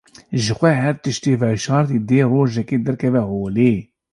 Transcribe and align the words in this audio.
Jixwe 0.43 0.69
her 0.81 0.95
tiştê 1.03 1.31
veşartî 1.41 1.97
dê 2.09 2.19
rojekê 2.33 2.77
derkeve 2.85 3.23
holê. 3.31 3.73